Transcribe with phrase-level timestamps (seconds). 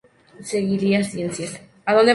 [0.51, 1.51] Seguiría Ciencias.